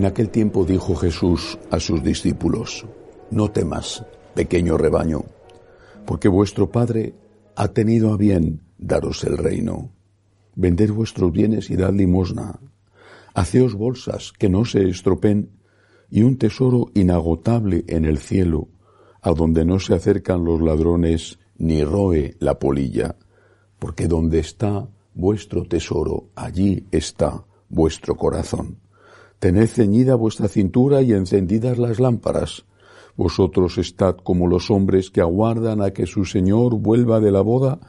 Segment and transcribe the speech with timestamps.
[0.00, 2.86] En aquel tiempo dijo Jesús a sus discípulos,
[3.30, 4.02] No temas,
[4.34, 5.26] pequeño rebaño,
[6.06, 7.12] porque vuestro Padre
[7.54, 9.90] ha tenido a bien daros el reino.
[10.54, 12.58] Vended vuestros bienes y dad limosna.
[13.34, 15.50] Haceos bolsas que no se estropen
[16.08, 18.68] y un tesoro inagotable en el cielo,
[19.20, 23.16] a donde no se acercan los ladrones ni roe la polilla,
[23.78, 28.78] porque donde está vuestro tesoro, allí está vuestro corazón.
[29.40, 32.66] Tened ceñida vuestra cintura y encendidas las lámparas.
[33.16, 37.80] Vosotros estad como los hombres que aguardan a que su Señor vuelva de la boda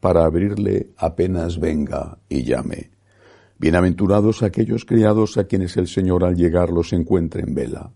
[0.00, 2.90] para abrirle apenas venga y llame.
[3.56, 7.90] Bienaventurados aquellos criados a quienes el Señor al llegar los encuentre en vela.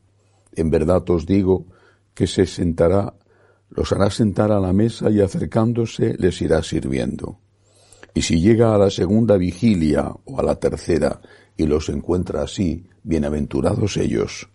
[0.53, 1.67] En verdad os digo
[2.15, 3.13] que se sentará,
[3.69, 7.41] los hará sentar a la mesa y acercándose les irá sirviendo.
[8.15, 11.21] Y si llega a la segunda vigilia o a la tercera
[11.57, 14.51] y los encuentra así, bienaventurados ellos.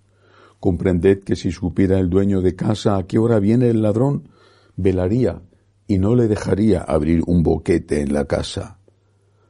[0.60, 4.30] Comprended que si supiera el dueño de casa a qué hora viene el ladrón,
[4.76, 5.42] velaría
[5.88, 8.80] y no le dejaría abrir un boquete en la casa.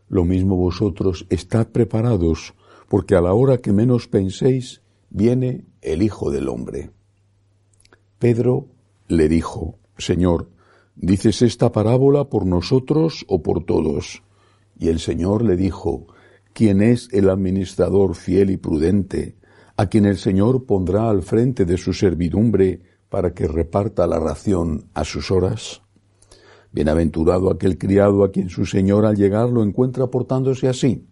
[0.10, 2.54] Lo mismo vosotros estad preparados,
[2.88, 6.92] porque a la hora que menos penséis, viene el Hijo del Hombre.
[8.20, 8.68] Pedro
[9.08, 10.50] le dijo, Señor,
[10.98, 14.24] ¿dices esta parábola por nosotros o por todos?
[14.78, 16.08] Y el Señor le dijo,
[16.54, 19.36] ¿Quién es el administrador fiel y prudente,
[19.76, 24.90] a quien el Señor pondrá al frente de su servidumbre para que reparta la ración
[24.96, 25.84] a sus horas?
[26.72, 31.06] Bienaventurado aquel criado a quien su Señor al llegar lo encuentra portándose así.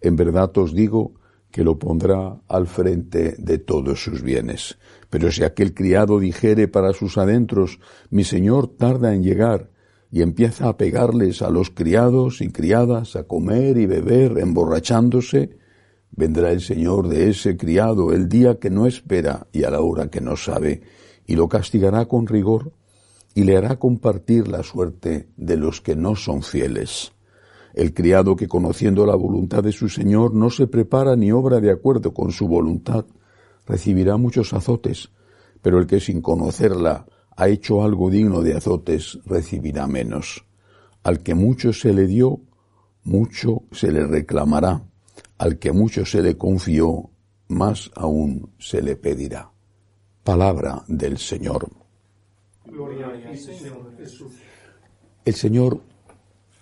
[0.00, 1.14] En verdad os digo
[1.52, 4.76] que lo pondrá al frente de todos sus bienes.
[5.14, 7.78] Pero si aquel criado dijere para sus adentros,
[8.10, 9.70] mi Señor tarda en llegar,
[10.10, 15.56] y empieza a pegarles a los criados y criadas, a comer y beber, emborrachándose,
[16.10, 20.10] vendrá el Señor de ese criado el día que no espera y a la hora
[20.10, 20.82] que no sabe,
[21.28, 22.72] y lo castigará con rigor,
[23.36, 27.12] y le hará compartir la suerte de los que no son fieles.
[27.72, 31.70] El criado que conociendo la voluntad de su Señor no se prepara ni obra de
[31.70, 33.04] acuerdo con su voluntad,
[33.66, 35.10] recibirá muchos azotes,
[35.62, 40.44] pero el que sin conocerla ha hecho algo digno de azotes, recibirá menos.
[41.02, 42.40] Al que mucho se le dio,
[43.02, 44.82] mucho se le reclamará.
[45.38, 47.10] Al que mucho se le confió,
[47.48, 49.50] más aún se le pedirá.
[50.22, 51.68] Palabra del Señor.
[55.24, 55.80] El Señor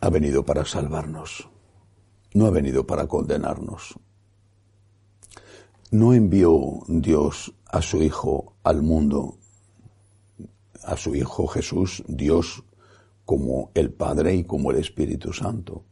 [0.00, 1.48] ha venido para salvarnos,
[2.34, 3.94] no ha venido para condenarnos.
[5.92, 9.38] No envió Dios a su Hijo al mundo
[10.84, 12.64] a su Hijo Jesús, Dios,
[13.24, 15.84] como el Padre y como el Espíritu Santo.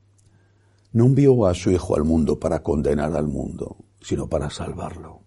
[0.93, 5.21] No envió a su Hijo al mundo para condenar al mundo, sino para salvarlo.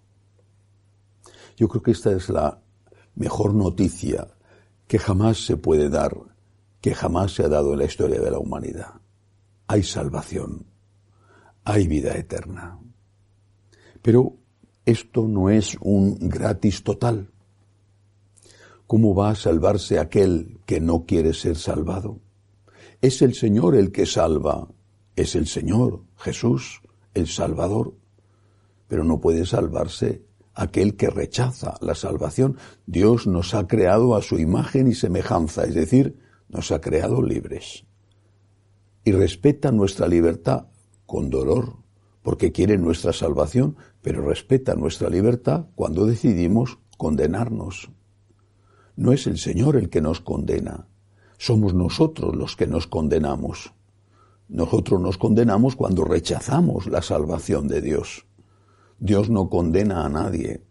[1.56, 2.60] Yo creo que esta es la
[3.16, 4.28] mejor noticia
[4.88, 6.18] que jamás se puede dar,
[6.82, 8.96] que jamás se ha dado en la historia de la humanidad.
[9.68, 10.66] Hay salvación,
[11.64, 12.80] hay vida eterna.
[14.02, 14.43] Pero
[14.86, 17.30] esto no es un gratis total.
[18.86, 22.20] ¿Cómo va a salvarse aquel que no quiere ser salvado?
[23.02, 24.68] Es el Señor el que salva,
[25.16, 26.82] es el Señor, Jesús,
[27.14, 27.96] el Salvador,
[28.88, 32.58] pero no puede salvarse aquel que rechaza la salvación.
[32.86, 36.20] Dios nos ha creado a su imagen y semejanza, es decir,
[36.50, 37.86] nos ha creado libres.
[39.04, 40.68] Y respeta nuestra libertad
[41.06, 41.83] con dolor,
[42.24, 47.92] porque quiere nuestra salvación, pero respeta nuestra libertad cuando decidimos condenarnos.
[48.96, 50.88] No es el Señor el que nos condena,
[51.38, 53.74] somos nosotros los que nos condenamos.
[54.48, 58.26] Nosotros nos condenamos cuando rechazamos la salvación de Dios.
[58.98, 60.64] Dios no condena a nadie.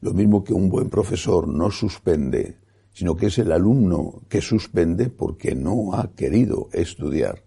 [0.00, 2.58] Lo mismo que un buen profesor no suspende,
[2.92, 7.44] sino que es el alumno que suspende porque no ha querido estudiar.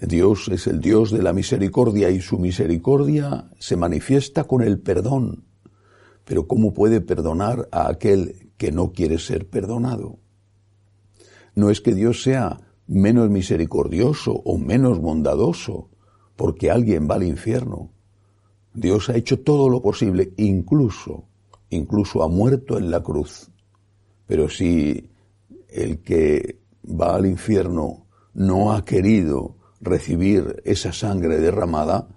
[0.00, 5.44] Dios es el Dios de la misericordia y su misericordia se manifiesta con el perdón.
[6.24, 10.18] Pero ¿cómo puede perdonar a aquel que no quiere ser perdonado.
[11.54, 15.90] No es que Dios sea menos misericordioso o menos bondadoso
[16.36, 17.90] porque alguien va al infierno.
[18.72, 21.28] Dios ha hecho todo lo posible, incluso,
[21.70, 23.50] incluso ha muerto en la cruz.
[24.26, 25.10] Pero si
[25.68, 32.08] el que va al infierno no ha querido recibir esa sangre derramada,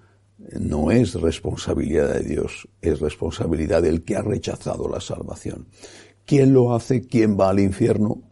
[0.60, 5.68] no es responsabilidad de Dios, es responsabilidad del que ha rechazado la salvación.
[6.26, 7.02] ¿Quién lo hace?
[7.08, 8.24] ¿Quién va al infierno?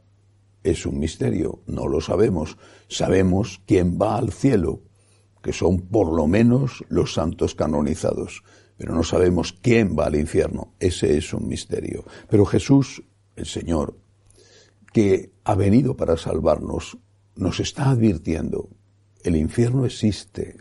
[0.63, 2.57] Es un misterio, no lo sabemos.
[2.87, 4.81] Sabemos quién va al cielo,
[5.41, 8.43] que son por lo menos los santos canonizados,
[8.77, 10.73] pero no sabemos quién va al infierno.
[10.79, 12.03] Ese es un misterio.
[12.29, 13.03] Pero Jesús,
[13.35, 13.97] el Señor,
[14.91, 16.97] que ha venido para salvarnos,
[17.35, 18.69] nos está advirtiendo,
[19.25, 20.57] el infierno existe.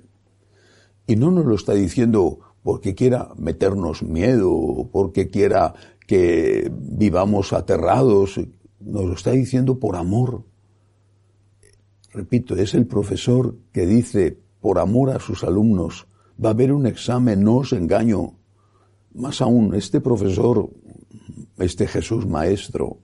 [1.06, 5.75] Y no nos lo está diciendo porque quiera meternos miedo, porque quiera
[6.06, 8.40] que vivamos aterrados,
[8.81, 10.44] nos lo está diciendo por amor.
[12.12, 16.06] Repito, es el profesor que dice, por amor a sus alumnos.
[16.43, 18.38] Va a haber un examen, no os engaño.
[19.12, 20.70] Más aún, este profesor,
[21.58, 23.00] este Jesús maestro,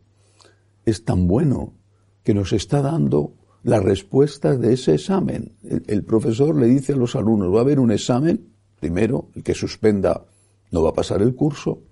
[0.86, 1.74] es tan bueno
[2.22, 5.52] que nos está dando la respuesta de ese examen.
[5.86, 8.48] El, profesor le dice a los alumnos, va a haber un examen,
[8.78, 10.24] primero, el que suspenda
[10.70, 11.82] no va a pasar el curso,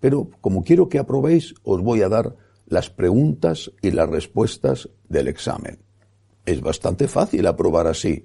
[0.00, 2.36] pero como quiero que aprobéis, os voy a dar
[2.66, 5.78] las preguntas y las respuestas del examen.
[6.44, 8.22] Es bastante fácil aprobar así.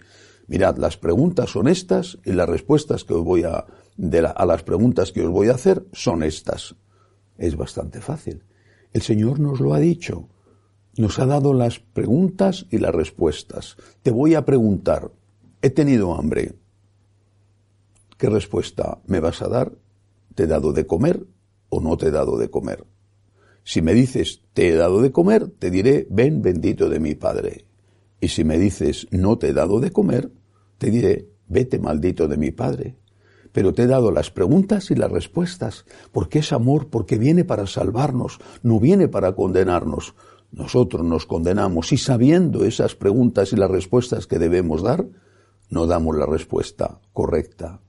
[0.48, 5.12] Mirad, las preguntas son estas y las respuestas que os voy a, a las preguntas
[5.12, 6.76] que os voy a hacer son estas.
[7.38, 8.44] Es bastante fácil.
[8.94, 10.30] El Señor nos lo ha dicho.
[10.98, 13.76] Nos ha dado las preguntas y las respuestas.
[14.02, 15.12] Te voy a preguntar,
[15.62, 16.54] he tenido hambre.
[18.18, 19.74] ¿Qué respuesta me vas a dar?
[20.36, 21.26] ¿Te he dado de comer
[21.70, 22.86] o no te he dado de comer?
[23.64, 27.66] Si me dices, te he dado de comer, te diré, ven bendito de mi Padre.
[28.22, 30.32] Y si me dices, no te he dado de comer,
[30.78, 32.96] te diré, vete maldito de mi Padre.
[33.52, 37.68] Pero te he dado las preguntas y las respuestas, porque es amor, porque viene para
[37.68, 40.14] salvarnos, no viene para condenarnos.
[40.56, 45.06] Nosotros nos condenamos y sabiendo esas preguntas y las respuestas que debemos dar,
[45.70, 47.82] no damos la respuesta correcta.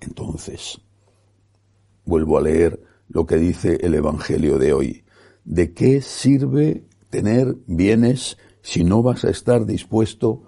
[0.00, 0.80] Entonces,
[2.04, 5.04] vuelvo a leer lo que dice el Evangelio de hoy.
[5.44, 10.42] ¿De qué sirve tener bienes si no vas a estar dispuesto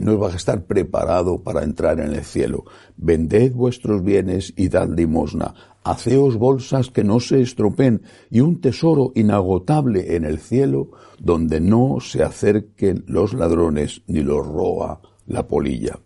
[0.00, 2.64] no vas a estar preparado para entrar en el cielo.
[2.96, 5.54] Vended vuestros bienes y dad limosna.
[5.84, 11.98] Haceos bolsas que no se estropen y un tesoro inagotable en el cielo donde no
[12.00, 15.98] se acerquen los ladrones ni los roa la polilla.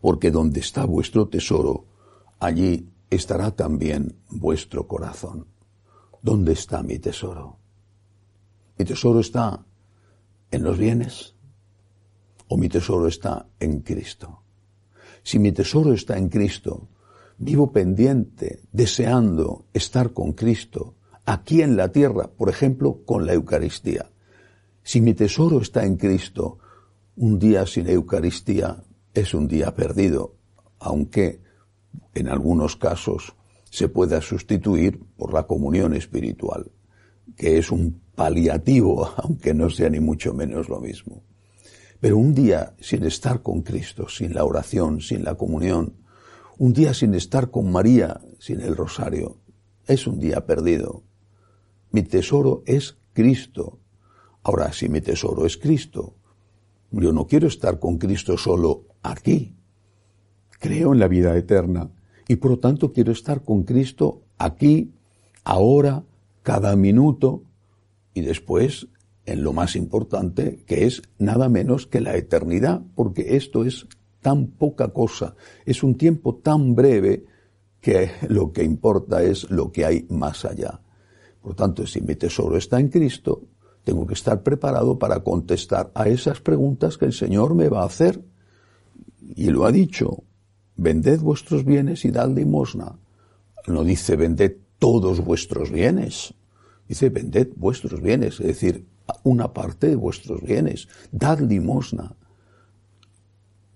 [0.00, 1.86] Porque donde está vuestro tesoro,
[2.40, 5.46] allí estará también vuestro corazón.
[6.20, 7.58] ¿Dónde está mi tesoro?
[8.78, 9.64] Mi tesoro está
[10.50, 11.33] en los bienes
[12.48, 14.42] o mi tesoro está en Cristo.
[15.22, 16.88] Si mi tesoro está en Cristo,
[17.38, 20.94] vivo pendiente, deseando estar con Cristo,
[21.24, 24.10] aquí en la tierra, por ejemplo, con la Eucaristía.
[24.82, 26.58] Si mi tesoro está en Cristo,
[27.16, 28.82] un día sin Eucaristía
[29.14, 30.34] es un día perdido,
[30.78, 31.40] aunque
[32.14, 33.34] en algunos casos
[33.70, 36.70] se pueda sustituir por la comunión espiritual,
[37.36, 41.22] que es un paliativo, aunque no sea ni mucho menos lo mismo.
[42.00, 45.94] Pero un día sin estar con Cristo, sin la oración, sin la comunión,
[46.58, 49.38] un día sin estar con María, sin el rosario,
[49.86, 51.02] es un día perdido.
[51.90, 53.80] Mi tesoro es Cristo.
[54.42, 56.14] Ahora, si mi tesoro es Cristo,
[56.90, 59.56] yo no quiero estar con Cristo solo aquí.
[60.60, 61.90] Creo en la vida eterna
[62.28, 64.92] y por lo tanto quiero estar con Cristo aquí,
[65.44, 66.04] ahora,
[66.42, 67.42] cada minuto,
[68.14, 68.88] y después
[69.26, 73.86] en lo más importante, que es nada menos que la eternidad, porque esto es
[74.20, 75.34] tan poca cosa,
[75.66, 77.24] es un tiempo tan breve
[77.80, 80.80] que lo que importa es lo que hay más allá.
[81.42, 83.42] Por tanto, si mi tesoro está en Cristo,
[83.84, 87.86] tengo que estar preparado para contestar a esas preguntas que el Señor me va a
[87.86, 88.24] hacer.
[89.36, 90.24] Y lo ha dicho,
[90.76, 92.98] vended vuestros bienes y dad limosna.
[93.66, 96.34] No dice vended todos vuestros bienes.
[96.88, 98.86] Dice, vended vuestros bienes, es decir,
[99.22, 102.14] una parte de vuestros bienes, dad limosna.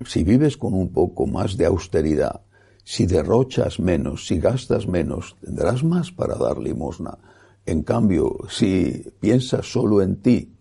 [0.04, 2.42] Si vives con un poco más de austeridad,
[2.84, 7.18] si derrochas menos, si gastas menos, tendrás más para dar limosna.
[7.66, 10.54] En cambio, si piensas solo en ti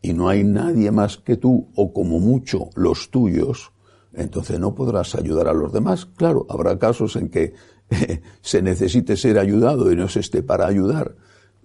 [0.00, 3.72] y no hay nadie más que tú, o como mucho los tuyos,
[4.12, 6.06] entonces no podrás ayudar a los demás.
[6.06, 7.54] Claro, habrá casos en que
[8.40, 11.16] se necesite ser ayudado y no se esté para ayudar,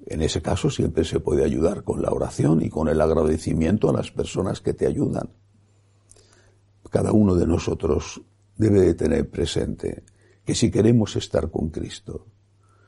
[0.09, 3.93] En ese caso siempre se puede ayudar con la oración y con el agradecimiento a
[3.93, 5.29] las personas que te ayudan.
[6.89, 8.19] Cada uno de nosotros
[8.57, 10.03] debe de tener presente
[10.43, 12.25] que si queremos estar con Cristo,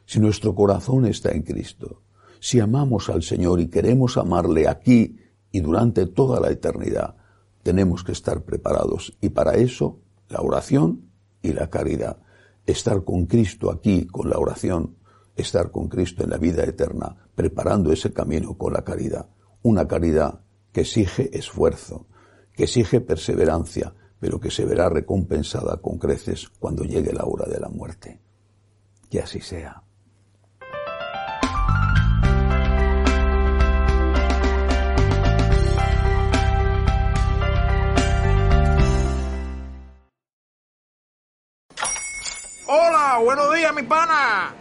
[0.04, 2.02] si nuestro corazón está en Cristo,
[2.40, 5.16] si amamos al Señor y queremos amarle aquí
[5.52, 7.18] y durante toda la eternidad,
[7.62, 9.16] tenemos que estar preparados.
[9.22, 11.12] Y para eso, la oración
[11.44, 12.18] y la caridad.
[12.66, 14.96] Estar con Cristo aquí, con la oración,
[15.36, 19.30] estar con Cristo en la vida eterna, preparando ese camino con la caridad.
[19.64, 22.08] Una caridad que exige esfuerzo,
[22.54, 27.60] que exige perseverancia, pero que se verá recompensada con creces cuando llegue la hora de
[27.60, 28.22] la muerte.
[29.10, 29.84] Que así sea.
[42.68, 44.61] Hola, buenos días, mi pana.